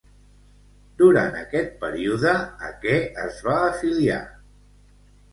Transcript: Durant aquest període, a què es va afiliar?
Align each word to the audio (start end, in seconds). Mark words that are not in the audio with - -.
Durant 1.01 1.35
aquest 1.41 1.67
període, 1.83 2.33
a 2.69 2.71
què 2.85 2.95
es 3.25 3.37
va 3.49 3.53
afiliar? 3.67 4.17